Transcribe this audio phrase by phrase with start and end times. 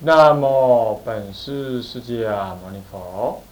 [0.00, 3.42] 那么本师释迦牟尼佛。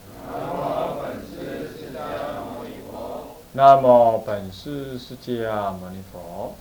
[3.52, 6.54] 南无本师释迦牟尼佛。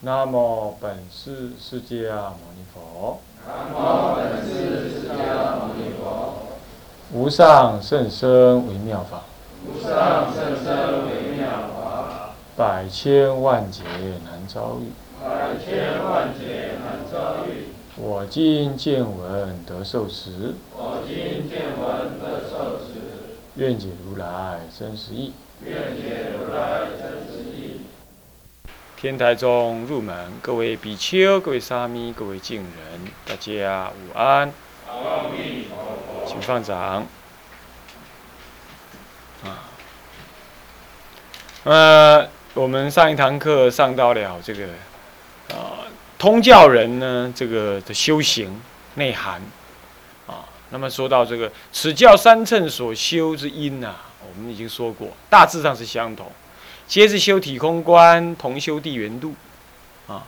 [0.00, 3.20] 那么本师释迦牟尼佛。
[3.60, 6.34] 本师释迦牟尼佛。
[7.12, 9.22] 无上甚深微妙法。
[9.64, 12.32] 无上甚深微妙法。
[12.56, 13.84] 百千万劫
[14.24, 14.90] 难遭遇。
[15.22, 17.68] 百千万劫难遭遇。
[17.96, 20.54] 我今见闻得受持。
[20.72, 23.00] 我今见闻得受持。
[23.54, 25.32] 愿解如来真实义。
[25.64, 27.82] 愿解如来真实义。
[28.96, 32.66] 天台中入门，各位比丘、各位沙弥、各位敬人，
[33.26, 34.52] 大家午安。
[34.88, 36.26] 阿弥陀佛。
[36.26, 37.06] 请放掌。
[39.44, 39.68] 啊，
[41.64, 44.70] 呃，我们上一堂课上到了这个，啊，
[46.22, 48.48] 通教人呢，这个的修行
[48.94, 49.42] 内涵，
[50.28, 56.30] 啊，那么说到这个此教三乘所修之因呐，我们已经说过，大致上是相同。
[56.86, 59.34] 皆是修体空观，同修地缘度，
[60.06, 60.22] 啊，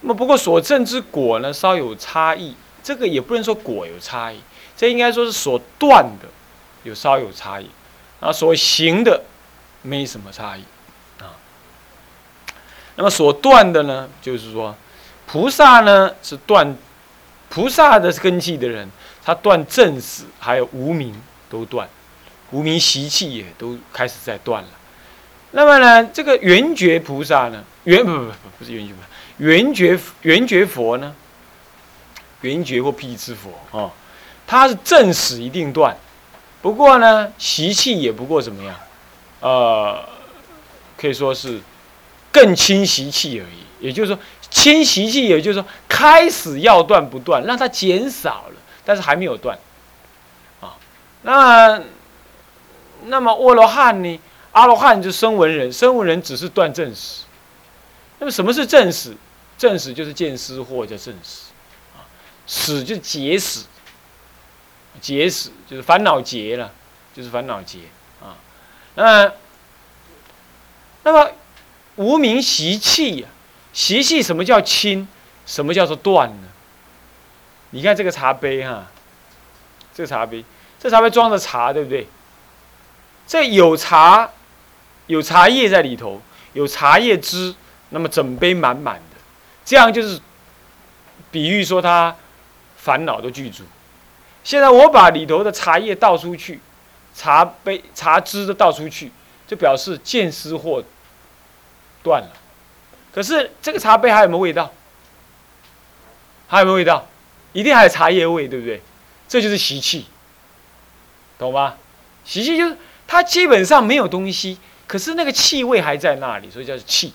[0.00, 2.54] 那么不过所证之果呢，稍有差异。
[2.82, 4.40] 这个也不能说果有差异，
[4.74, 6.28] 这应该说是所断的
[6.84, 7.68] 有稍有差异，
[8.18, 9.22] 啊，所行的
[9.82, 10.62] 没什么差异，
[11.22, 11.36] 啊。
[12.96, 14.74] 那么所断的呢，就是说，
[15.26, 16.76] 菩萨呢是断
[17.48, 18.88] 菩萨的根器的人，
[19.24, 21.14] 他断正死还有无名
[21.48, 21.88] 都断，
[22.50, 24.68] 无名习气也都开始在断了。
[25.52, 29.06] 那么呢，这个圆觉菩萨呢，圆不不不不是圆觉菩萨，
[29.38, 31.14] 圆觉圆觉佛呢，
[32.40, 33.90] 圆觉或辟支佛啊，
[34.46, 35.96] 他是正死一定断，
[36.60, 38.74] 不过呢，习气也不过怎么样，
[39.40, 40.08] 呃，
[40.96, 41.60] 可以说是
[42.32, 43.64] 更轻习气而已。
[43.80, 44.18] 也就是说，
[44.54, 49.58] 轻习气，也就是说开始要断不断，让它减少了，但是还没有断
[50.60, 50.76] 啊。
[51.22, 51.82] 那
[53.06, 54.20] 那么阿罗汉呢？
[54.52, 57.24] 阿罗汉就是声闻人，声闻人只是断正死。
[58.20, 59.16] 那么什么是正死？
[59.58, 61.50] 正死就是见思惑叫正死，
[61.96, 62.06] 啊，
[62.46, 63.66] 死就结死，
[65.00, 66.70] 结死就是烦恼结了，
[67.12, 67.80] 就是烦恼结
[68.22, 68.38] 啊。
[68.94, 69.32] 那
[71.02, 71.32] 那么
[71.96, 73.28] 无名习气呀，
[73.74, 75.06] 习气什么叫清？
[75.44, 76.48] 什么叫做断呢？
[77.70, 78.86] 你看这个茶杯哈，
[79.92, 80.42] 这个茶杯，
[80.80, 82.08] 这茶杯装着茶，对不对？
[83.26, 84.30] 这有茶。
[85.06, 86.18] 有茶叶在里头，
[86.54, 87.54] 有茶叶汁，
[87.90, 89.20] 那么整杯满满的，
[89.62, 90.18] 这样就是
[91.30, 92.16] 比喻说他
[92.78, 93.64] 烦恼都具足。
[94.42, 96.58] 现在我把里头的茶叶倒出去，
[97.14, 99.12] 茶杯茶汁都倒出去，
[99.46, 100.82] 就表示见思或
[102.02, 102.30] 断了。
[103.14, 104.72] 可是这个茶杯还有没有味道？
[106.48, 107.06] 还有没有味道？
[107.52, 108.82] 一定还有茶叶味，对不对？
[109.28, 110.06] 这就是习气，
[111.38, 111.76] 懂吗？
[112.24, 112.76] 习气就是
[113.06, 114.58] 它基本上没有东西。
[114.86, 117.14] 可是那个气味还在那里，所以叫气，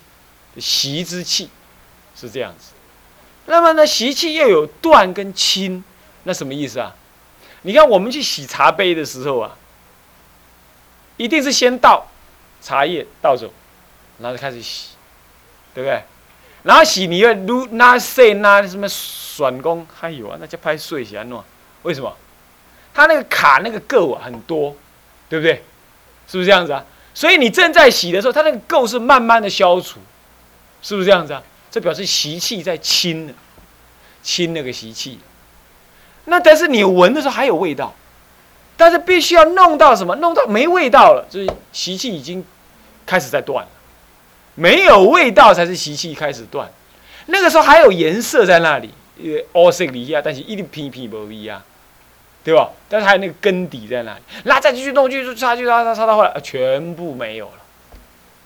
[0.58, 1.50] 习之气，
[2.16, 2.72] 是这样子。
[3.46, 5.84] 那么呢，习气又有断跟清，
[6.24, 6.96] 那什么意思啊？
[7.62, 9.56] 你看我们去洗茶杯的时候啊，
[11.18, 12.08] 一定是先倒
[12.62, 13.54] 茶叶倒走，
[14.20, 14.90] 然后就开始洗，
[15.80, 16.04] 对不对？
[16.64, 21.44] 然后洗你要撸那碎那什么选工，还有啊，那叫拍碎洗安诺，
[21.84, 22.14] 为什么？
[22.94, 24.76] 它那个卡那个垢很多，
[25.30, 25.64] 对不对？
[26.28, 26.84] 是不是这样子啊？
[27.14, 30.00] 所以你正在洗的时候，它那个垢是慢慢的消除，
[30.82, 31.42] 是不是这样子啊？
[31.72, 33.34] 这表示习气在清呢，
[34.22, 35.18] 清那个习气。
[36.26, 37.96] 那但是你闻的时候还有味道，
[38.76, 40.14] 但是必须要弄到什么？
[40.18, 42.44] 弄到没味道了，就是习气已经
[43.06, 43.72] 开始在断了。
[44.60, 46.70] 没有味道才是习气开始断。
[47.28, 51.62] 那个时候还有颜色在那里，呃，奥色里亚，但是一定偏偏不一样。
[52.42, 52.70] 对吧？
[52.88, 57.60] 但是还有那个根底在那里，那再继续弄，继续擦，继续擦，擦，到后来全部没有了，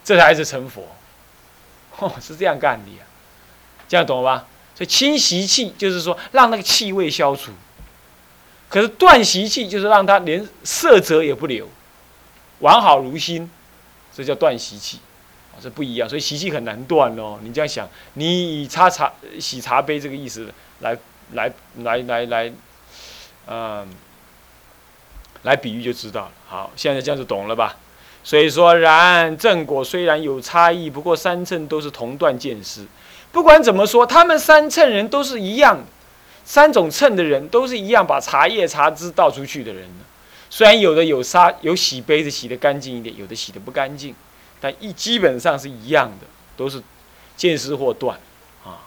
[0.03, 0.87] 这才是成佛。
[1.99, 3.05] 哦，是这样干的呀，
[3.87, 4.47] 这样懂了吧？
[4.75, 7.51] 所以清习气就是说让那个气味消除，
[8.67, 11.69] 可是断习气就是让它连色泽也不留，
[12.59, 13.49] 完好如新，
[14.13, 14.99] 这叫断习气。
[15.61, 17.39] 这不一样，所以习气很难断哦。
[17.41, 20.97] 你这样想，你以擦茶洗茶杯这个意思来
[21.33, 22.51] 来来来来。
[23.45, 23.85] 嗯，
[25.41, 26.31] 来比喻就知道了。
[26.47, 27.75] 好，现在这样子懂了吧？
[28.23, 32.85] 所以说，然正果虽然有差异，不过三乘都是同断见思。
[33.33, 35.77] 不管怎么说，他们三乘人都是一样，
[36.45, 39.89] 三种称的人都是一样，把茶叶、茶汁倒出去的人。
[40.49, 44.15] 虽然有的有沙有洗杯子洗的干净一点，有的洗的不干净，
[44.63, 46.81] 但一基本上是一样的，都是
[47.35, 48.17] 见思或断
[48.63, 48.79] 啊。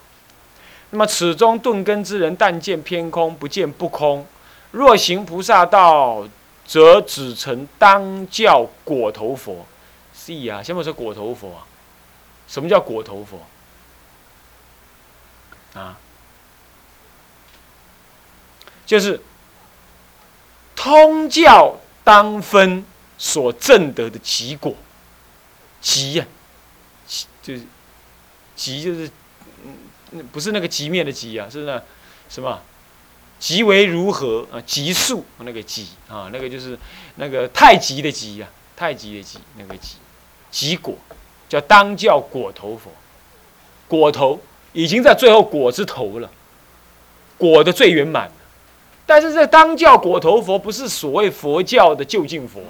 [0.88, 4.26] 那么此中顿根之人，但见偏空，不见不空。
[4.70, 6.26] 若行菩萨道，
[6.64, 9.66] 则只成当教果头佛。
[10.14, 11.66] 是啊，什么是果头佛啊？
[12.48, 13.38] 什么叫果头佛？
[15.78, 15.98] 啊，
[18.86, 19.20] 就是
[20.74, 22.82] 通教当分
[23.18, 24.74] 所证得的极果，
[25.86, 26.26] 极呀，
[27.40, 27.62] 就是
[28.56, 29.08] 极就是
[30.10, 31.80] 嗯，不是那个极面的极啊，是那
[32.28, 32.60] 什么？
[33.38, 34.60] 极为如何啊？
[34.66, 36.76] 极速那个极啊，那个就是
[37.14, 39.94] 那个太极的极啊，太极的极那个极，
[40.50, 40.98] 极果
[41.48, 42.90] 叫当教果头佛，
[43.86, 44.40] 果头
[44.72, 46.28] 已经在最后果之头了，
[47.38, 48.28] 果的最圆满
[49.06, 52.60] 但是这当教果头佛不是所谓佛教的究竟佛，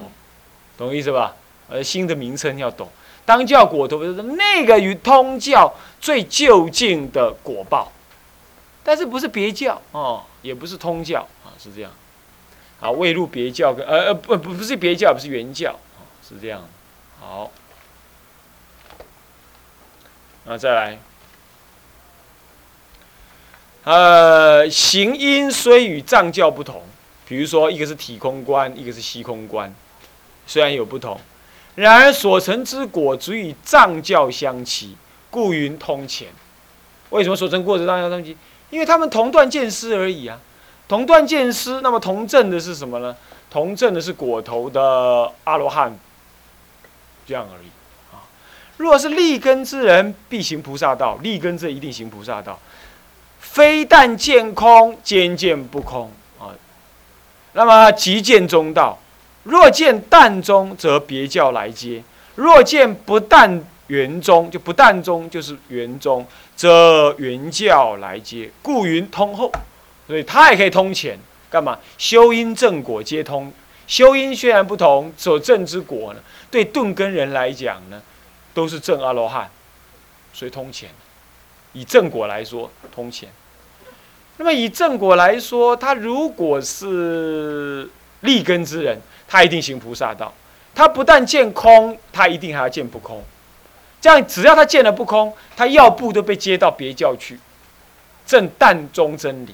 [0.76, 1.34] 懂意思吧？
[1.68, 2.88] 呃，新的名称要懂，
[3.26, 5.70] 当教果头佛是那个与通教
[6.00, 7.92] 最就近的果报。
[8.82, 11.90] 但是不是别教哦，也不是通教啊，是这样。
[12.80, 16.62] 啊，未入别教跟呃呃不不不是别教，不是原教啊，是这样。
[17.20, 17.50] 好，
[20.44, 20.98] 那再来。
[23.82, 26.82] 呃，行因虽与藏教不同，
[27.26, 29.74] 比如说一个是体空观，一个是虚空观，
[30.46, 31.20] 虽然有不同，
[31.76, 34.96] 然而所成之果足与藏教相齐，
[35.30, 36.28] 故云通前。
[37.10, 38.36] 为什么所成果子藏教相齐？
[38.70, 40.40] 因为他们同断见思而已啊，
[40.88, 43.14] 同断见思，那么同证的是什么呢？
[43.50, 45.96] 同证的是果头的阿罗汉，
[47.26, 47.68] 这样而已
[48.10, 48.24] 啊。
[48.78, 52.58] 若是立根之人，必行菩萨道；立根之一定行菩萨道。
[53.38, 56.50] 非但见空，兼见不空啊。
[57.52, 58.98] 那么即见中道。
[59.46, 62.02] 若见淡中，则别教来接；
[62.34, 63.64] 若见不淡。
[63.88, 66.26] 圆中就不但中，就是圆中，
[66.56, 69.48] 则圆教来接，故云通后，
[70.08, 71.16] 所以它也可以通前。
[71.48, 71.78] 干嘛？
[71.96, 73.52] 修因正果皆通。
[73.86, 76.20] 修因虽然不同，所证之果呢，
[76.50, 78.02] 对顿根人来讲呢，
[78.52, 79.48] 都是正阿罗汉，
[80.32, 80.90] 所以通前。
[81.72, 83.28] 以正果来说，通前。
[84.38, 87.88] 那么以正果来说，他如果是
[88.22, 90.32] 立根之人，他一定行菩萨道。
[90.74, 93.24] 他不但见空，他一定还要见不空。
[93.98, 97.38] 这样，只要他见了不空，他要不都被接到别教去，
[98.26, 99.52] 正淡中真理；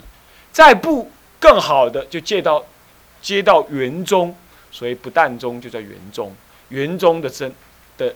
[0.50, 1.08] 再不
[1.38, 2.64] 更好的，就接到
[3.20, 4.34] 接到圆中，
[4.72, 6.34] 所以不淡中就叫圆中，
[6.70, 7.54] 圆中的真
[7.96, 8.12] 的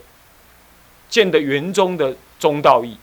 [1.09, 2.99] 见的圆中的中道义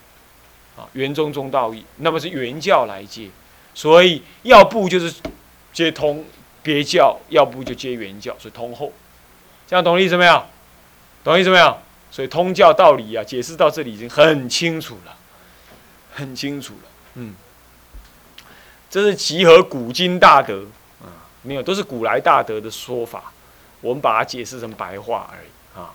[0.76, 3.28] 啊，圆中中道义，那么是圆教来接，
[3.74, 5.12] 所以要不就是
[5.72, 6.22] 接通
[6.64, 8.92] 别教，要不就接原教，所以通后。
[9.68, 10.42] 这样懂意思没有？
[11.22, 11.78] 懂意思没有？
[12.10, 15.16] 所以通教道理啊，解释到这里已经很清楚了，
[16.14, 16.90] 很清楚了。
[17.14, 17.34] 嗯，
[18.88, 20.64] 这是集合古今大德
[21.02, 21.10] 啊，
[21.42, 23.32] 没有都是古来大德的说法，
[23.80, 25.92] 我们把它解释成白话而已啊。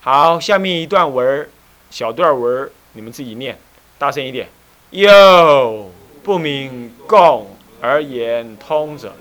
[0.00, 1.48] 好，下面一段文
[1.90, 3.58] 小段文你们自己念，
[3.98, 4.48] 大声一点。
[4.90, 5.90] 又
[6.22, 9.14] 不明共而言通者。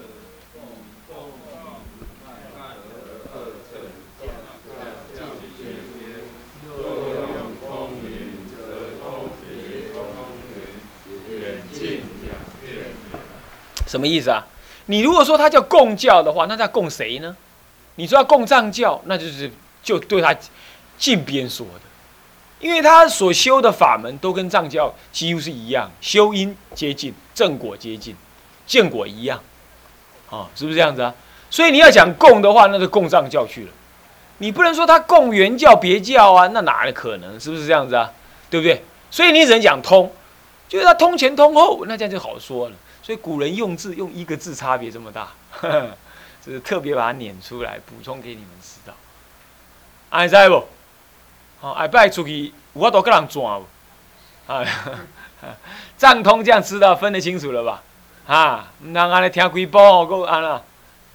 [13.91, 14.41] 什么意思啊？
[14.85, 17.35] 你如果说他叫共教的话，那他供谁呢？
[17.95, 19.51] 你说要供藏教，那就是
[19.83, 20.33] 就对他
[20.97, 21.81] 近边说的，
[22.61, 28.15] 因为他所修的法门都跟藏教几乎是一样，修因接近，正果接近，
[28.65, 29.37] 见果一样，
[30.29, 31.13] 啊，是不是这样子啊？
[31.49, 33.69] 所以你要讲供的话，那就供藏教去了。
[34.37, 37.37] 你不能说他供原教别教啊，那哪可能？
[37.37, 38.09] 是不是这样子啊？
[38.49, 38.81] 对不对？
[39.11, 40.09] 所以你只能讲通，
[40.69, 42.75] 就是他通前通后，那这样就好说了。
[43.11, 45.27] 所以古人用字用一个字差别这么大，
[46.41, 48.93] 就是特别把它撵出来补充给你们知道。
[50.09, 50.65] 爱在不？
[51.59, 53.65] 好，爱拜出去，我都跟人转不？
[54.53, 54.65] 啊，
[55.99, 57.83] 藏通这样知道分得清楚了吧？
[58.27, 60.61] 啊，唔通安尼听几部，够安啦？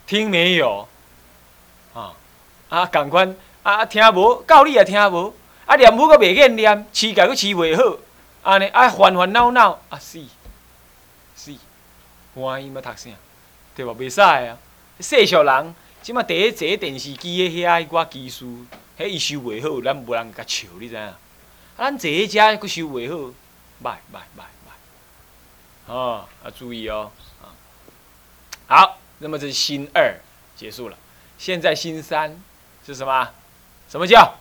[0.07, 0.87] 听没有？
[1.95, 2.13] 啊
[2.69, 3.27] 啊，赶快
[3.63, 5.33] 啊听无，教你也听无，
[5.65, 7.97] 啊念佛个袂瘾念，饲家个饲袂好，
[8.43, 10.23] 安尼啊烦烦恼恼啊死。
[12.43, 13.11] 欢喜要读啥？
[13.75, 13.93] 对吧？
[13.99, 14.59] 袂使啊！
[15.01, 18.65] 世俗人即马第一坐电视机的遐迄寡技术，
[18.99, 21.01] 迄伊收袂好，咱无人甲笑，你知影？
[21.01, 21.19] 啊，
[21.79, 23.33] 咱坐喺遮佫收袂好，
[23.83, 25.93] 歹歹歹歹。
[25.93, 27.11] 哦，要注意哦。
[28.67, 30.15] 好，那么这是新二
[30.57, 30.97] 结束了。
[31.39, 32.41] 现在新三
[32.85, 33.31] 是什么？
[33.89, 34.35] 什么叫？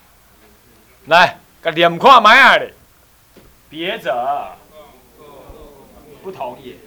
[1.07, 2.73] 来，甲念看卖啊咧。
[3.69, 4.55] 别者。
[6.23, 6.77] 不同意。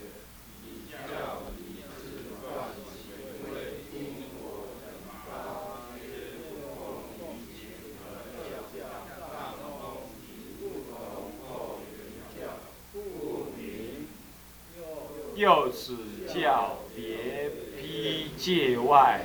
[15.39, 15.95] 又此
[16.27, 17.49] 教别
[17.81, 19.21] 批界外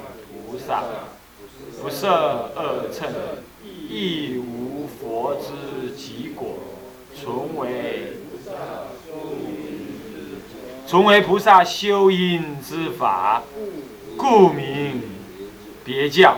[0.46, 0.84] 菩萨，
[1.82, 3.12] 不设二乘，
[3.89, 6.60] 亦无佛之极果，
[7.20, 8.13] 纯为
[10.88, 13.41] 纯为菩萨修因之法，
[14.15, 15.01] 故名
[15.84, 16.38] 别教。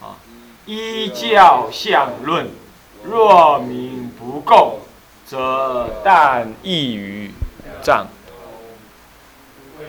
[0.00, 0.22] 啊，
[0.66, 2.46] 依教相论，
[3.02, 4.78] 若名不共，
[5.26, 7.32] 则但异于
[7.82, 8.06] 藏。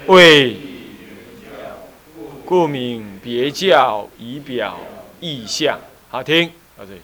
[0.07, 0.57] 为
[2.45, 4.77] 故名别教，以表
[5.19, 5.79] 意象。
[6.09, 7.01] 好听到这里。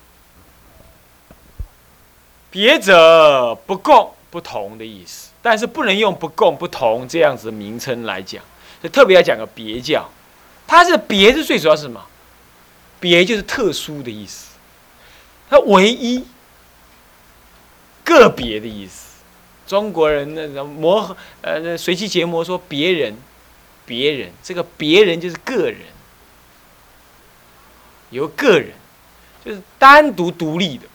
[2.50, 8.43] 别者不共不同的意思，但是不能用不共不同这样子的名称来讲，
[8.81, 10.09] 所以特别要讲个别教。
[10.67, 12.05] 它是别是最主要是什么？
[13.00, 14.50] 别就是特殊的意思，
[15.50, 16.23] 它唯一、
[18.03, 19.10] 个别的意思。
[19.71, 23.15] 中国人那种魔呃，那随机结魔说别人，
[23.85, 25.77] 别人这个别人就是个人，
[28.09, 28.73] 由个人
[29.45, 30.85] 就是单独独立的，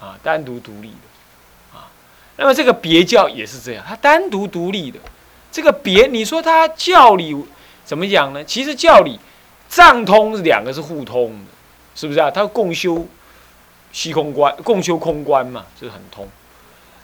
[0.00, 1.92] 啊，单独独立的，啊，
[2.36, 4.98] 那么这个别教也是这样，它单独独立的，
[5.52, 7.36] 这个别你说它教理
[7.84, 8.42] 怎么讲呢？
[8.42, 9.20] 其实教理
[9.68, 11.50] 藏通两个是互通的，
[11.94, 12.30] 是不是啊？
[12.30, 13.06] 它共修
[13.92, 16.26] 虚空观，共修空观嘛，是很通，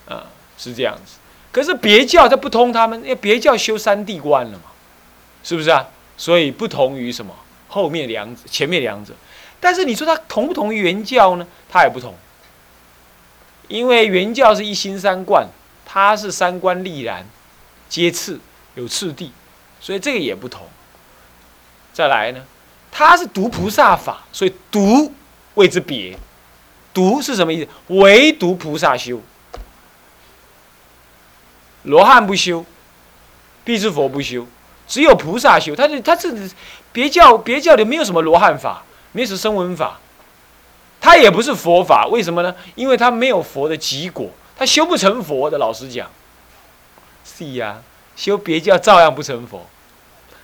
[0.08, 0.24] 啊。
[0.62, 1.14] 是这样子，
[1.50, 4.64] 可是别教他不通，他们因为别教修三地观了嘛，
[5.42, 5.88] 是不是啊？
[6.16, 7.34] 所以不同于什么
[7.66, 9.12] 后面两者，前面两者。
[9.58, 11.46] 但是你说他同不同于原教呢？
[11.68, 12.14] 他也不同，
[13.66, 15.48] 因为原教是一心三观，
[15.84, 17.26] 他是三观立然，
[17.88, 18.38] 皆次
[18.76, 19.32] 有次第，
[19.80, 20.68] 所以这个也不同。
[21.92, 22.44] 再来呢，
[22.92, 25.12] 他是独菩萨法，所以独
[25.54, 26.16] 谓之别，
[26.94, 27.68] 独是什么意思？
[27.88, 29.20] 唯独菩萨修。
[31.84, 32.64] 罗汉不修，
[33.64, 34.46] 必是佛不修，
[34.86, 35.74] 只有菩萨修。
[35.74, 36.30] 他就他这
[36.92, 39.98] 别教别教的没有什么罗汉法，没什么声闻法，
[41.00, 42.06] 他也不是佛法。
[42.06, 42.54] 为什么呢？
[42.74, 45.58] 因为他没有佛的极果，他修不成佛的。
[45.58, 46.08] 老实讲，
[47.24, 47.82] 是呀，
[48.14, 49.66] 修别教照样不成佛，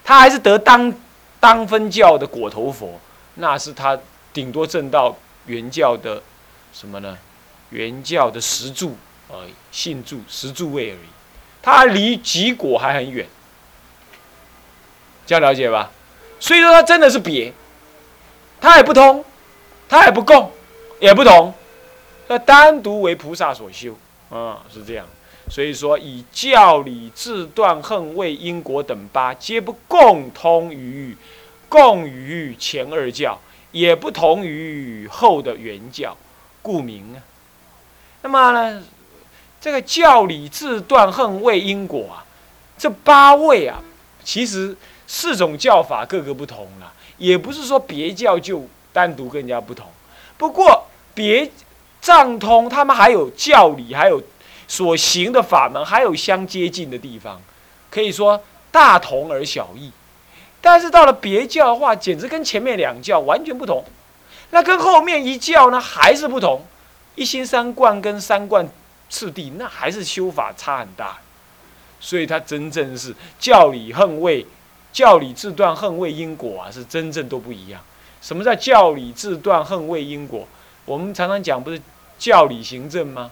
[0.02, 0.92] 他还是得当
[1.38, 2.98] 当分教的果头佛，
[3.36, 3.96] 那是他
[4.32, 5.16] 顶多证到
[5.46, 6.22] 原教的
[6.72, 7.16] 什么呢？
[7.70, 8.96] 原教的十柱
[9.28, 11.17] 而已信柱十柱位而已。
[11.70, 13.26] 他离极果还很远，
[15.26, 15.90] 这样了解吧？
[16.40, 17.52] 所以说他真的是别，
[18.58, 19.22] 他也不通，
[19.86, 20.50] 他也不共，
[20.98, 21.52] 也不同，
[22.26, 23.94] 他单独为菩萨所修，
[24.30, 25.06] 啊，是这样。
[25.50, 31.14] 所以说以教理自断恨为因果等八，皆不共通于
[31.68, 33.38] 共于前二教，
[33.72, 36.16] 也不同于后的原教，
[36.62, 37.20] 故名啊。
[38.22, 38.82] 那么呢？
[39.60, 42.24] 这个教理自断恨为因果啊，
[42.78, 43.80] 这八位啊，
[44.22, 49.86] 其实四种教法各个不同了，也不是说别教就单独跟人家不同。
[50.36, 51.50] 不过别
[52.00, 54.22] 藏通他们还有教理，还有
[54.68, 57.40] 所行的法门，还有相接近的地方，
[57.90, 59.90] 可以说大同而小异。
[60.60, 63.84] 但是到了别教的话，简直跟前面两教完全不同。
[64.50, 66.62] 那跟后面一教呢，还是不同。
[67.16, 68.68] 一心三观跟三观。
[69.08, 71.18] 次第那还是修法差很大，
[71.98, 74.46] 所以他真正是教理恨位，
[74.92, 77.80] 教理自断恨位因果啊，是真正都不一样。
[78.20, 80.46] 什么叫教理自断恨位因果？
[80.84, 81.80] 我们常常讲不是
[82.18, 83.30] 教理行政吗？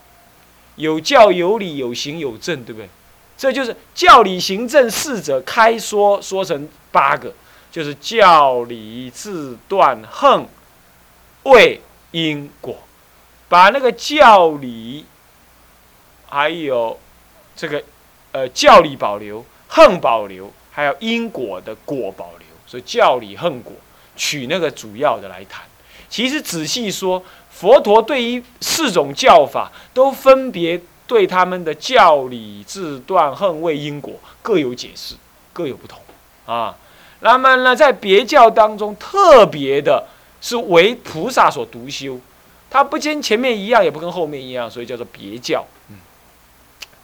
[0.76, 2.88] 有教有理有行有政，对不对？
[3.36, 7.34] 这就是教理行政四者开说说成八个，
[7.70, 10.46] 就是教理自断恨
[11.42, 11.80] 位
[12.12, 12.78] 因果，
[13.48, 15.04] 把那个教理。
[16.28, 16.98] 还有
[17.54, 17.82] 这个
[18.32, 23.72] 呃教理保留，恨保留，还有因果的果保留，所以教理恨果
[24.16, 25.62] 取那个主要的来谈。
[26.08, 35.14] 其实仔细说，佛陀对于四种教法都分别对他们的教理自断恨为因果各有解释，
[35.52, 36.00] 各有不同
[36.46, 36.76] 啊。
[37.20, 40.06] 那么呢，在别教当中，特别的
[40.40, 42.20] 是为菩萨所独修，
[42.70, 45.64] 它不跟前面一样，也不跟后面一样，所以叫做别教。
[45.88, 45.96] 嗯。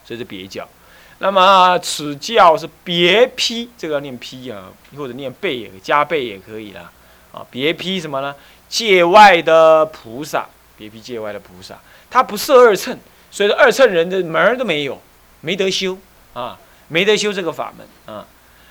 [0.04, 0.68] 这是别教，
[1.18, 6.90] 那么此教是别批，这个要念批啊，或者念背也加倍也可以了
[7.32, 7.46] 啊。
[7.50, 8.34] 别批什么呢？
[8.68, 11.78] 界外的菩萨，别批界外的菩萨，
[12.10, 12.98] 他不设二乘，
[13.30, 15.00] 所以说二乘人的门儿都没有，
[15.42, 15.96] 没得修，
[16.32, 18.26] 啊，没得修这个法门啊。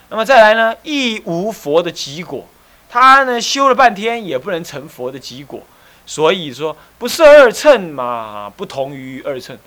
[0.09, 2.45] 那么再来呢，亦无佛的极果，
[2.89, 5.61] 他呢修了半天也不能成佛的极果，
[6.05, 9.57] 所以说不设二乘嘛，不同于二乘，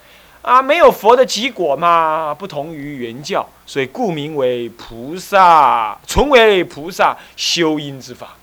[0.45, 8.37] 啊，没有佛的极果嘛，不同于原教，所以故名为菩萨，纯为菩萨修因之法，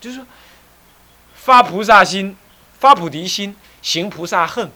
[0.00, 0.26] 就是说
[1.34, 2.36] 发菩萨心，
[2.78, 4.70] 发菩提心，行菩萨恨，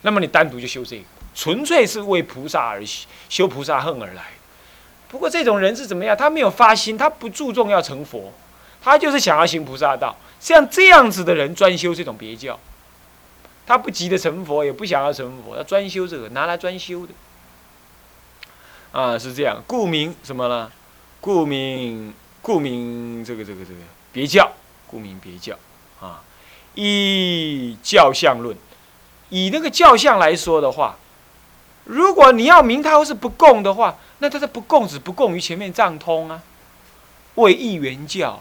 [0.00, 1.04] 那么你单独就修这个，
[1.36, 2.82] 纯粹是为菩萨而
[3.28, 4.24] 修菩萨恨而来。
[5.08, 6.16] 不过这种人是怎么样？
[6.16, 8.32] 他没有发心，他不注重要成佛，
[8.82, 10.16] 他就是想要行菩萨道。
[10.40, 12.58] 像这样子的人专修这种别教，
[13.66, 17.12] 他不急着成佛，也不想要成佛，他专修这个，拿来专修的。
[18.92, 20.70] 啊，是这样，故名什么呢？
[21.20, 23.78] 故名故名这个这个这个
[24.12, 24.52] 别教，
[24.86, 25.56] 故名别教
[26.00, 26.22] 啊。
[26.74, 28.56] 以教相论，
[29.30, 30.96] 以那个教相来说的话，
[31.84, 33.96] 如果你要明他是不共的话。
[34.18, 36.40] 那他的不共只不共于前面藏通啊，
[37.34, 38.40] 为一元教，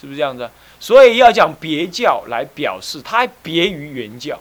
[0.00, 0.48] 是不是这样子？
[0.78, 4.38] 所以要讲别教来表示它别于原教，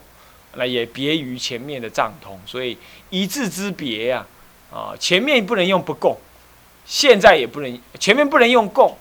[0.55, 2.77] 那也别于前面的藏通，所以
[3.09, 4.25] 一字之别呀，
[4.71, 6.17] 啊，前面不能用不共，
[6.85, 8.97] 现在也不能，前面不能用共，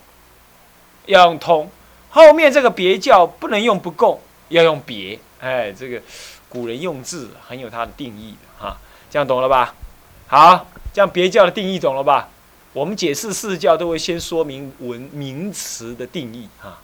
[1.07, 1.71] 要用通，
[2.11, 6.01] 后面这个别教不能用不共，要用别，哎，这个
[6.49, 8.77] 古人用字很有它的定义的哈，
[9.11, 9.75] 这样懂了吧？
[10.27, 10.67] 好。
[10.95, 12.29] 这样别教的定义懂了吧？
[12.73, 16.79] 我们解释四教都会先说明文名词的定义哈。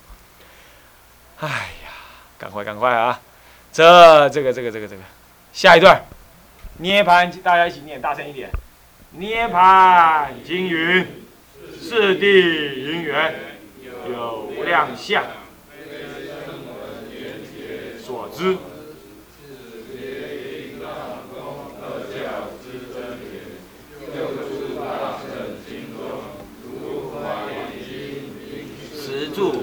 [1.39, 1.95] 哎呀，
[2.37, 3.21] 赶快赶快啊！
[3.73, 5.03] 这这个这个这个这个，
[5.53, 6.05] 下一段，
[6.79, 8.50] 涅盘，大家一起念，大声一点。
[9.12, 11.07] 涅盘经云：
[11.81, 13.35] 四谛因缘
[14.11, 15.25] 有无量相，
[18.05, 18.57] 所知。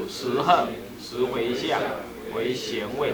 [0.09, 0.67] 十恨
[0.99, 1.79] 十回向
[2.33, 3.13] 为贤位，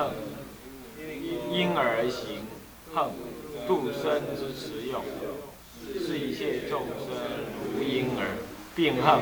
[0.00, 0.10] 理成恨，
[1.52, 2.46] 因而行
[2.94, 3.04] 恨，
[3.66, 5.02] 度生之持用，
[5.98, 7.06] 是一切众生
[7.74, 8.38] 如婴儿，
[8.74, 9.20] 病恨，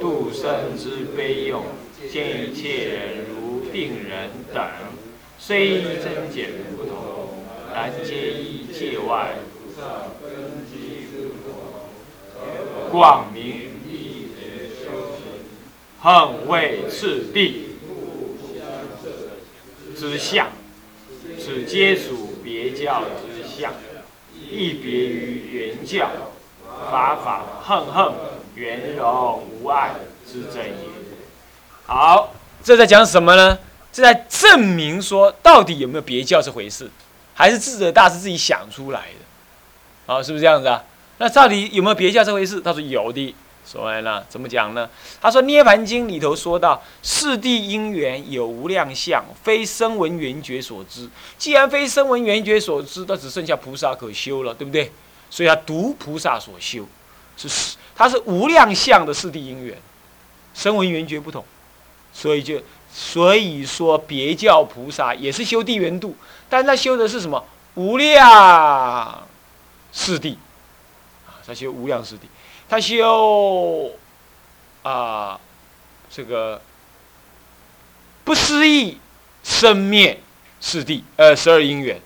[0.00, 1.64] 度生之悲用，
[2.10, 4.62] 见一切人如病人等，
[5.38, 9.34] 虽增减不同，然皆依界外，
[12.90, 13.72] 广明。
[16.04, 17.73] 恨为次第
[19.94, 20.48] 之相，
[21.38, 23.72] 此皆属别教之相，
[24.50, 26.10] 亦别于原教。
[26.90, 28.12] 法法恨恨，
[28.56, 29.94] 圆融无碍
[30.26, 30.74] 之真也。
[31.86, 33.58] 好，这在讲什么呢？
[33.92, 36.90] 这在证明说，到底有没有别教这回事，
[37.32, 39.24] 还是智者大师自己想出来的？
[40.06, 40.82] 好，是不是这样子啊？
[41.18, 42.60] 那到底有没有别教这回事？
[42.60, 43.34] 他说有的。
[43.66, 44.88] 说完了，怎么讲呢？
[45.20, 51.08] 他说《涅盘经》里头说到，四谛因缘有无量相，非声闻缘觉所知。
[51.38, 54.92] 既然非声闻缘觉所知，那只剩下菩萨可修了，对不对？
[55.30, 56.86] 所以他独菩萨所修，
[57.36, 59.76] 是他是无量相的四谛因缘，
[60.52, 61.44] 声闻缘觉不同，
[62.12, 66.14] 所以就所以说别教菩萨也是修地缘度，
[66.48, 67.42] 但他修的是什么？
[67.74, 69.26] 无量
[69.90, 70.36] 四谛
[71.26, 72.20] 啊，他修无量四谛。
[72.68, 73.92] 他修
[74.82, 75.40] 啊，
[76.10, 76.60] 这个
[78.24, 78.98] 不思议
[79.42, 80.20] 生灭
[80.60, 82.00] 四谛，呃，十二因缘，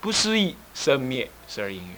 [0.00, 1.96] 不思议生灭十二因缘，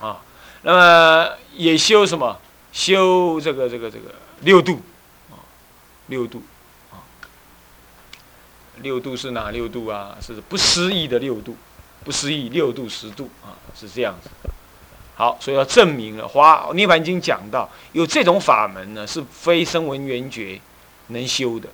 [0.00, 0.20] 啊，
[0.62, 2.40] 那么也修什么？
[2.72, 4.82] 修这个这个这个六度，
[5.30, 5.38] 啊，
[6.08, 6.42] 六度，
[6.90, 6.98] 啊，
[8.78, 10.18] 六度是哪六度啊？
[10.20, 11.56] 是不思议的六度，
[12.02, 14.28] 不思议六度十度啊，是这样子。
[15.16, 20.60] 好，所以要证明了《华涅盘经》讲到有这种法门呢，是非声闻缘觉
[21.08, 21.68] 能修的，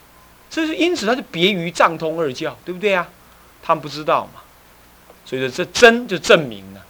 [0.50, 3.08] 这是因此它是别于藏通二教，对不对啊？
[3.62, 4.42] 他们不知道嘛，
[5.24, 6.84] 所以说这真就证明了，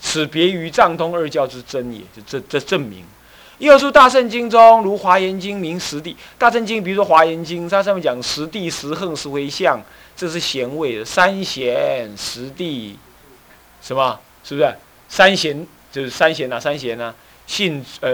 [0.00, 3.04] 此别于藏通二教之真也，就这这证明。
[3.58, 9.80] 又说大圣经中，如《华严经》名十地，大圣经比如说《华严经》，它上面讲十地十横十回向，
[10.16, 12.96] 这是贤位的三贤十地
[13.82, 14.20] 什么？
[14.44, 14.72] 是不是
[15.08, 15.66] 三贤？
[15.90, 17.14] 就是三贤呐，三贤呐，
[17.46, 18.10] 信呃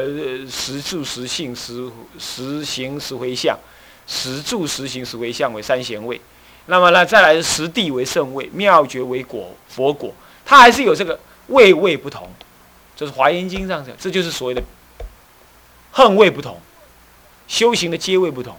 [0.51, 3.59] 十住十信十十行十回向，
[4.07, 6.21] 十住十行十回向为三贤位。
[6.67, 12.31] 那么呢，再来十地为圣位，妙觉为果佛果，它还是有这个位位不同。
[12.97, 14.63] 这是华严经上讲，这就是所谓的
[15.91, 16.61] 横位不同，
[17.49, 18.57] 修行的阶位不同。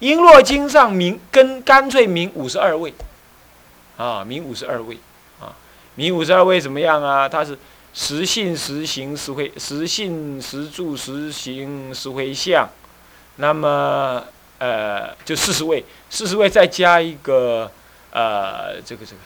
[0.00, 2.92] 璎珞经上名跟干脆名五十二位，
[3.96, 4.98] 啊，名五十二位，
[5.38, 5.54] 啊，
[5.94, 7.28] 名五十二位怎么样啊？
[7.28, 7.56] 它是
[7.92, 12.68] 实信实行实回，实信实住实行实回向，
[13.36, 14.24] 那么
[14.58, 17.70] 呃，就四十位，四十位再加一个
[18.10, 19.18] 呃，这个这个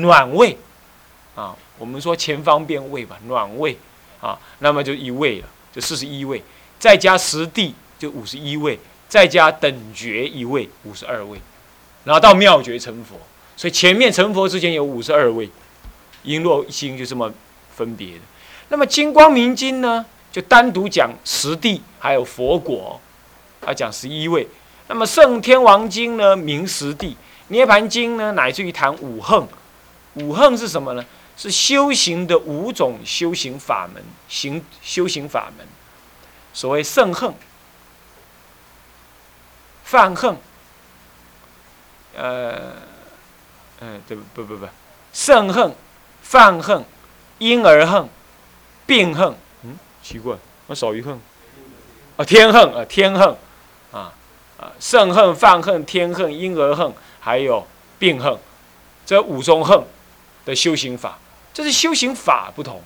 [0.00, 0.58] 暖位，
[1.34, 1.56] 啊。
[1.76, 3.76] 我们说前方便位吧，暖位。
[4.20, 6.42] 啊，那么就一位了，就四十一位，
[6.78, 11.38] 再加实地就五十一位，再加等觉一位，五十二位，
[12.04, 13.20] 然后到妙觉成佛，
[13.54, 15.50] 所以前面成佛之前有五十二位，
[16.24, 17.32] 璎珞心就这么
[17.74, 18.20] 分别的。
[18.68, 23.00] 那么金光明经呢，就单独讲实地还有佛果，
[23.64, 24.48] 啊讲十一位。
[24.88, 27.16] 那么圣天王经呢，明实地，
[27.48, 29.46] 涅盘经呢，乃至于谈五横，
[30.14, 31.04] 五横是什么呢？
[31.36, 35.66] 是修行的五种修行法门，行修行法门，
[36.52, 37.34] 所谓圣恨、
[39.82, 40.36] 犯恨，
[42.14, 42.74] 呃，
[43.80, 44.68] 嗯，对不不不不，
[45.12, 45.74] 圣恨、
[46.24, 46.84] 犯恨、
[47.38, 48.08] 婴儿恨、
[48.86, 49.32] 病恨，
[49.62, 50.34] 嗯，奇怪，
[50.66, 51.20] 我少一恨，
[52.16, 53.28] 啊，天恨啊，天恨，
[53.92, 54.12] 啊
[54.58, 57.64] 啊，圣恨、犯恨、天恨、婴儿恨，还有
[57.98, 58.36] 病恨，
[59.06, 59.80] 这五种恨
[60.44, 61.18] 的修行法。
[61.52, 62.82] 这是修行法不同，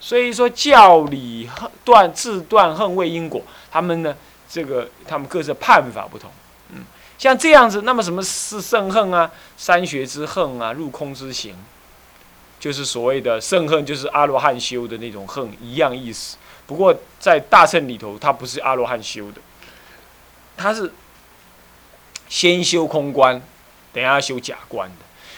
[0.00, 1.48] 所以说教理
[1.84, 4.12] 断自断恨为因果，他们呢，
[4.48, 6.28] 这个他们各自判法不同。
[6.70, 6.82] 嗯，
[7.16, 9.30] 像这样子，那么什么是圣恨啊？
[9.56, 11.54] 三学之恨啊，入空之行，
[12.58, 16.36] 就是所谓的圣恨，就是阿罗汉修的那种恨一样意思。
[16.66, 19.40] 不过在大乘里头，它不是阿罗汉修的，
[20.56, 20.92] 它是
[22.28, 23.40] 先修空观，
[23.92, 24.96] 等下要修假观的。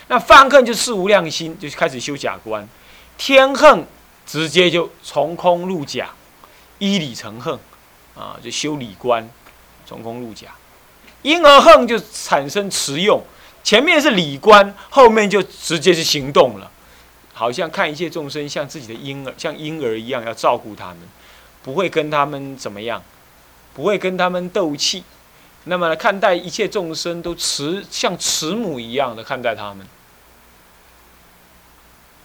[0.08, 2.64] 那犯恨就事无量心，就开始修假观；
[3.16, 3.86] 天恨
[4.26, 6.10] 直接就从空入假，
[6.80, 7.56] 依理成恨，
[8.16, 9.30] 啊，就修理观，
[9.86, 10.48] 从空入假。
[11.22, 13.22] 因而恨就产生持用，
[13.62, 16.68] 前面是理观，后面就直接是行动了，
[17.40, 20.98] 好像看一切众生像自己的婴儿，像婴儿一样要照顾他们，
[21.62, 23.02] 不会跟他们怎么样，
[23.72, 25.02] 不会跟他们斗气。
[25.64, 29.86] 那么看待一切众生都慈，像慈母一样的看待他们。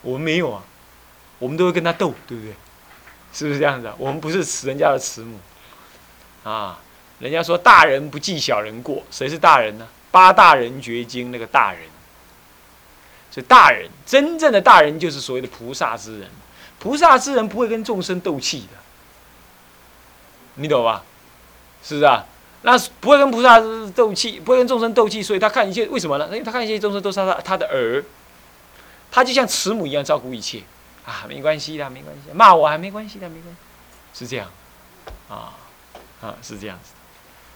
[0.01, 0.62] 我们没有啊，
[1.39, 2.54] 我们都会跟他斗，对不对？
[3.32, 3.89] 是不是这样子？
[3.97, 5.39] 我们不是慈人家的慈母
[6.43, 6.78] 啊。
[7.19, 9.88] 人家说大人不计小人过，谁是大人呢？
[10.12, 11.94] 八大人觉经那个大人。
[13.31, 16.29] 所以大人，真正的大人就是所谓的菩萨之人。
[16.79, 18.77] 菩萨之人不会跟众生斗气的，
[20.55, 21.03] 你懂吧？
[21.83, 22.25] 是不是啊？
[22.61, 23.59] 那不会跟菩萨
[23.95, 26.25] 斗气，不会跟众生斗气，所以他看一切为什么呢？
[26.27, 28.03] 因为他看一切众生都是他他的儿。
[29.11, 30.61] 他就像慈母一样照顾一切，
[31.05, 33.55] 啊，没关系的，没关系，骂我还没关系的，没关
[34.13, 34.51] 系，是这样，
[35.29, 35.53] 啊，
[36.21, 36.91] 啊，是这样子。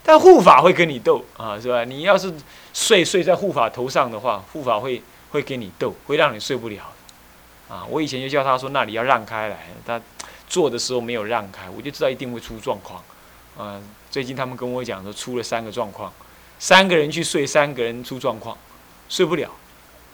[0.03, 1.84] 但护法会跟你斗啊，是吧？
[1.84, 2.34] 你要是
[2.73, 5.01] 睡睡在护法头上的话，护法会
[5.32, 6.84] 会跟你斗，会让你睡不了。
[7.68, 10.02] 啊，我以前就叫他说那里要让开来，他
[10.48, 13.04] 做的时候没有让开，我就知道一定会出状况。
[13.58, 16.12] 啊，最近他们跟我讲说出了三个状况，
[16.58, 18.58] 三个人去睡，三个人出状况，
[19.08, 19.52] 睡不了。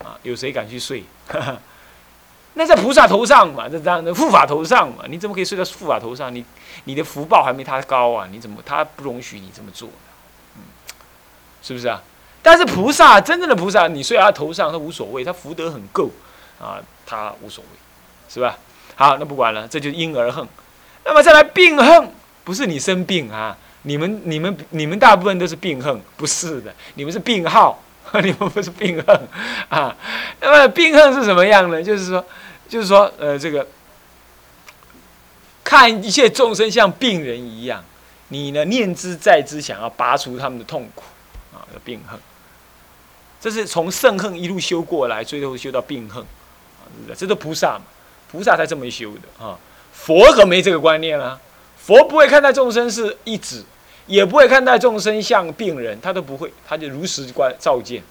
[0.03, 1.03] 啊，有谁敢去睡？
[2.57, 6.33] 那在菩萨头上嘛，这这样的护法头上嘛，你怎么可以睡在护法头上？
[6.33, 6.43] 你
[6.83, 8.27] 你的福报还没他高啊？
[8.29, 9.89] 你怎么他不容许你这么做
[10.55, 10.61] 嗯，
[11.61, 12.01] 是不是啊？
[12.45, 16.11] 但是菩萨真正的菩萨，你睡在他头上，他无所谓，他福德很够
[16.61, 17.79] 啊，他无所谓，
[18.29, 18.55] 是吧？
[18.93, 20.47] 好，那不管了，这就是婴儿恨。
[21.03, 22.11] 那么再来病恨，
[22.43, 23.57] 不是你生病啊？
[23.81, 27.81] 你们你们你们大部分都是病恨，不是的，你们是病号。
[28.21, 29.27] 你们不是病恨
[29.67, 29.93] 啊？
[30.39, 31.81] 那么病恨是什么样呢？
[31.81, 32.23] 就是说，
[32.69, 33.65] 就是说，呃，这个
[35.63, 37.83] 看一切众生像病人一样，
[38.27, 41.03] 你呢念之在之，想要拔除他们的痛苦
[41.51, 42.19] 啊，的病恨。
[43.45, 47.83] 这是从圣恨一路修过来，最后修到病恨啊，这都菩萨嘛，
[48.27, 49.55] 菩萨才这么修的啊。
[49.93, 51.39] 佛可没这个观念啊，
[51.77, 53.63] 佛不会看待众生是一指。
[54.07, 58.01] 也不会看待众生像病人，他都不会，他就如实观照见。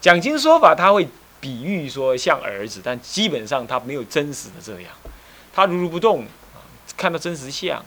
[0.00, 1.06] 讲经说法，他会
[1.38, 4.90] 比喻说像儿子，但基本上他没有真实的这样，
[5.54, 6.24] 他如如不动
[6.96, 7.84] 看到真实相。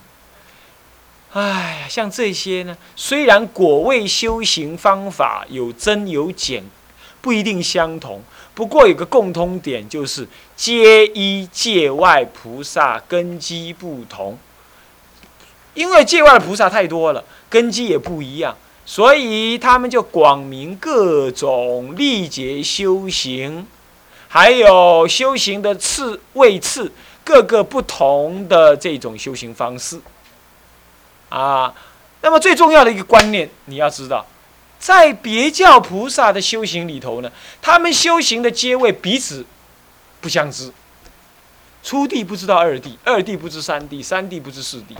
[1.32, 6.64] 哎，像这些呢，虽然果位修行方法有增有减，
[7.20, 8.20] 不一定相同，
[8.52, 14.36] 不过有个共通点，就是皆依界外菩萨根基不同。
[15.74, 23.64] 因为界外的菩萨太多了，根基也不一样，所以他们就广明各种历劫修行，
[24.26, 26.90] 还有修行的次位次，
[27.22, 30.00] 各个不同的这种修行方式。
[31.30, 31.74] 啊，
[32.20, 34.26] 那么最重要的一个观念，你要知道，
[34.78, 39.46] 在别教菩萨的修行里头呢，他们修行的阶位彼此
[40.20, 40.70] 不相知，
[41.82, 44.96] 初地不知道二地，二地不知三地，三地不知四地。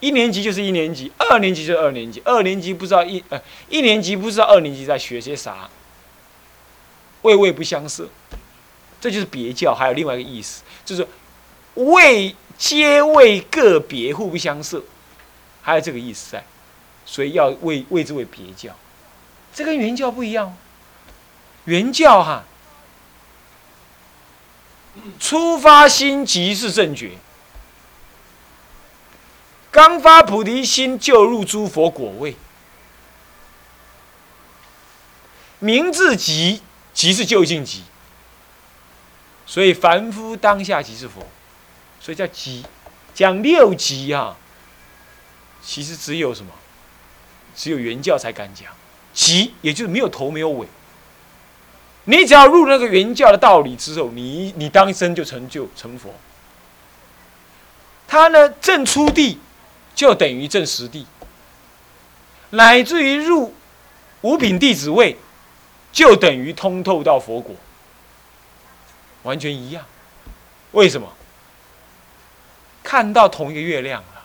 [0.00, 5.70] 一年级就是一年级，二年级就是二年级，二年级不知道一呃一年级不知道二年级在学些啥，
[7.22, 8.08] 位位不相涉，
[9.00, 9.72] 这就是别教。
[9.72, 11.06] 还有另外一个意思，就是
[11.74, 14.82] 位皆为个别，互不相涉，
[15.62, 16.44] 还有这个意思在，
[17.04, 18.74] 所以要位位之为别教。
[19.54, 20.56] 这跟原教不一样，
[21.64, 22.44] 原教哈，
[25.20, 27.12] 出发心即是正觉。
[29.70, 32.36] 刚发菩提心就入诸佛果位，
[35.58, 36.62] 名字即
[36.92, 37.84] 即是究竟即，
[39.46, 41.26] 所以凡夫当下即是佛，
[42.02, 42.64] 所以叫极。
[43.14, 44.36] 讲六极啊，
[45.62, 46.52] 其实只有什么？
[47.54, 48.72] 只有原教才敢讲
[49.14, 50.66] 极，也就是没有头没有尾。
[52.04, 56.12] 你只要入那个原教的道理之后，你你当生就成就成佛。
[58.08, 59.38] 他呢正出地。
[59.94, 61.06] 就等于正实地，
[62.48, 63.54] 乃至于入
[64.22, 65.18] 五品弟子位，
[65.92, 67.54] 就等于通透到佛果，
[69.22, 69.84] 完全一样。
[70.70, 71.12] 为什么？
[72.92, 74.22] 看到同一个月亮了，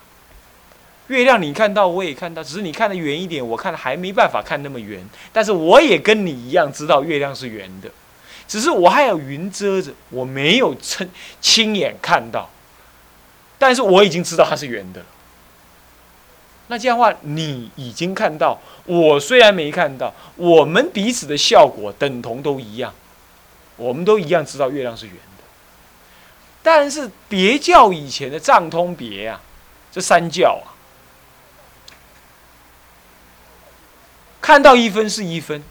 [1.07, 5.01] 月亮你看到，我也看到，只是你看的远一点，我看还没办法看那么圆。
[5.31, 7.89] 但是我也跟你一样知道月亮是圆的，
[8.45, 12.49] 只是我还有云遮着，我没有亲亲眼看到，
[13.57, 15.01] 但是我已经知道它是圆的。
[16.67, 22.93] 那这样的话，你已经看到，我虽然没看到，我们彼此的效果等同都一样，
[23.77, 25.36] 我们都一样知道月亮是圆的。
[26.69, 29.39] 但是别教以前的藏通别啊，
[29.89, 30.75] 这三教啊，
[34.41, 35.63] 看到一分是一分，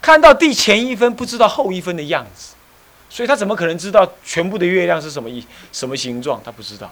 [0.00, 2.54] 看到地前一分不知道后一分的样子，
[3.10, 6.40] 所以他怎么可能知道全部的月亮是什么一什么形状？
[6.44, 6.88] 他不知道。